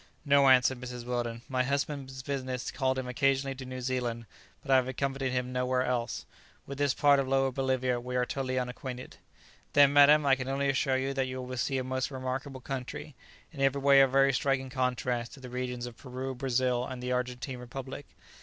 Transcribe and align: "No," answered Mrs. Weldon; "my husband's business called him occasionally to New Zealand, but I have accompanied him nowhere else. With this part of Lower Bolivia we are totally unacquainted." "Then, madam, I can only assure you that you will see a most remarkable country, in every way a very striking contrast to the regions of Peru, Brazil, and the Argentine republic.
"No," 0.25 0.49
answered 0.49 0.79
Mrs. 0.81 1.05
Weldon; 1.05 1.43
"my 1.47 1.61
husband's 1.61 2.23
business 2.23 2.71
called 2.71 2.97
him 2.97 3.07
occasionally 3.07 3.53
to 3.53 3.65
New 3.65 3.81
Zealand, 3.81 4.25
but 4.63 4.71
I 4.71 4.77
have 4.77 4.87
accompanied 4.87 5.29
him 5.31 5.53
nowhere 5.53 5.83
else. 5.83 6.25
With 6.65 6.79
this 6.79 6.95
part 6.95 7.19
of 7.19 7.27
Lower 7.27 7.51
Bolivia 7.51 7.99
we 7.99 8.15
are 8.15 8.25
totally 8.25 8.57
unacquainted." 8.57 9.17
"Then, 9.73 9.93
madam, 9.93 10.25
I 10.25 10.33
can 10.35 10.47
only 10.47 10.69
assure 10.69 10.97
you 10.97 11.13
that 11.13 11.27
you 11.27 11.39
will 11.39 11.55
see 11.55 11.77
a 11.77 11.83
most 11.83 12.09
remarkable 12.09 12.61
country, 12.61 13.13
in 13.51 13.61
every 13.61 13.79
way 13.81 14.01
a 14.01 14.07
very 14.07 14.33
striking 14.33 14.71
contrast 14.71 15.35
to 15.35 15.39
the 15.39 15.49
regions 15.51 15.85
of 15.85 15.97
Peru, 15.97 16.33
Brazil, 16.33 16.83
and 16.83 17.03
the 17.03 17.11
Argentine 17.11 17.59
republic. 17.59 18.07